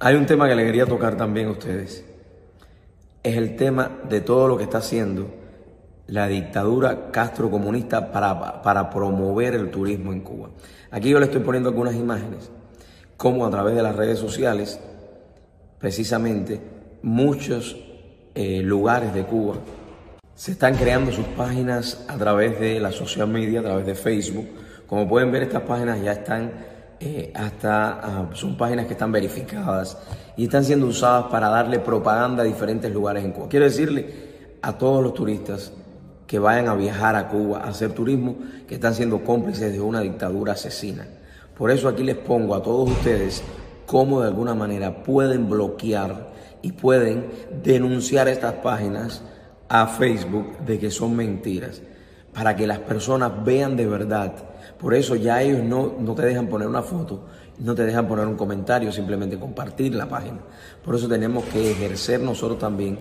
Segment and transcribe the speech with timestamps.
[0.00, 2.04] Hay un tema que le quería tocar también a ustedes.
[3.22, 5.30] Es el tema de todo lo que está haciendo
[6.06, 10.50] la dictadura castrocomunista para, para promover el turismo en Cuba.
[10.90, 12.50] Aquí yo le estoy poniendo algunas imágenes,
[13.16, 14.78] como a través de las redes sociales,
[15.78, 16.60] precisamente
[17.02, 17.76] muchos
[18.34, 19.54] eh, lugares de Cuba
[20.34, 24.48] se están creando sus páginas a través de la social media, a través de Facebook.
[24.86, 26.52] Como pueden ver, estas páginas ya están
[27.00, 29.98] eh, hasta ah, son páginas que están verificadas
[30.36, 33.48] y están siendo usadas para darle propaganda a diferentes lugares en Cuba.
[33.48, 35.72] Quiero decirle a todos los turistas
[36.26, 40.00] que vayan a viajar a Cuba a hacer turismo que están siendo cómplices de una
[40.00, 41.06] dictadura asesina.
[41.56, 43.42] Por eso aquí les pongo a todos ustedes
[43.86, 46.32] cómo de alguna manera pueden bloquear
[46.62, 47.26] y pueden
[47.62, 49.22] denunciar estas páginas
[49.68, 51.82] a Facebook de que son mentiras,
[52.34, 54.34] para que las personas vean de verdad
[54.84, 57.24] por eso ya ellos no, no te dejan poner una foto,
[57.58, 60.40] no te dejan poner un comentario, simplemente compartir la página.
[60.84, 62.98] Por eso tenemos que ejercer nosotros también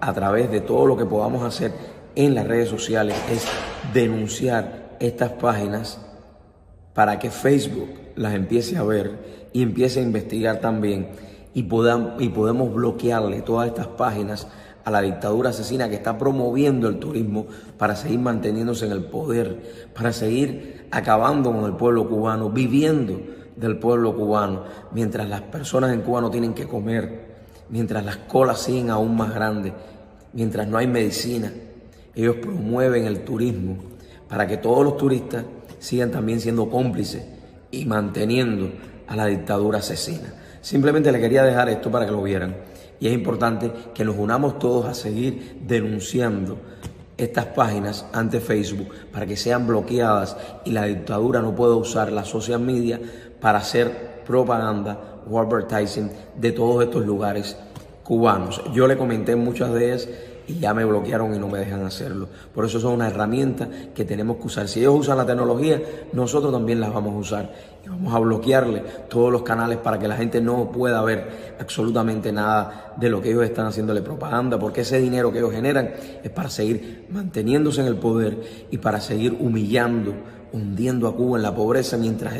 [0.00, 1.72] a través de todo lo que podamos hacer
[2.14, 3.46] en las redes sociales, es
[3.94, 5.98] denunciar estas páginas
[6.92, 11.08] para que Facebook las empiece a ver y empiece a investigar también
[11.54, 14.48] y, y podemos bloquearle todas estas páginas
[14.84, 17.46] a la dictadura asesina que está promoviendo el turismo
[17.78, 23.20] para seguir manteniéndose en el poder, para seguir acabando con el pueblo cubano, viviendo
[23.56, 27.32] del pueblo cubano, mientras las personas en Cuba no tienen que comer,
[27.68, 29.72] mientras las colas siguen aún más grandes,
[30.32, 31.52] mientras no hay medicina.
[32.14, 33.76] Ellos promueven el turismo
[34.28, 35.44] para que todos los turistas
[35.78, 37.24] sigan también siendo cómplices
[37.70, 38.70] y manteniendo
[39.06, 40.34] a la dictadura asesina.
[40.62, 42.56] Simplemente le quería dejar esto para que lo vieran.
[43.00, 46.56] Y es importante que nos unamos todos a seguir denunciando
[47.16, 52.24] estas páginas ante Facebook para que sean bloqueadas y la dictadura no pueda usar la
[52.24, 53.00] social media
[53.40, 57.56] para hacer propaganda o advertising de todos estos lugares
[58.02, 58.62] cubanos.
[58.72, 60.08] Yo le comenté muchas de ellas
[60.46, 62.28] y ya me bloquearon y no me dejan hacerlo.
[62.54, 64.68] Por eso son una herramienta que tenemos que usar.
[64.68, 65.80] Si ellos usan la tecnología,
[66.12, 67.52] nosotros también las vamos a usar
[67.84, 72.32] y vamos a bloquearle todos los canales para que la gente no pueda ver absolutamente
[72.32, 75.90] nada de lo que ellos están haciéndole propaganda, porque ese dinero que ellos generan
[76.22, 80.14] es para seguir manteniéndose en el poder y para seguir humillando,
[80.52, 82.34] hundiendo a Cuba en la pobreza mientras